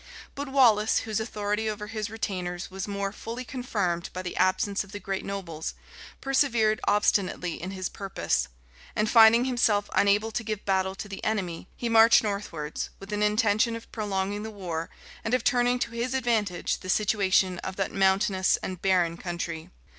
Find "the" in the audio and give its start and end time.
4.23-4.35, 4.93-4.99, 11.07-11.23, 14.41-14.49, 16.79-16.89